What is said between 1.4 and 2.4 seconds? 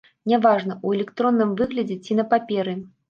выглядзе ці на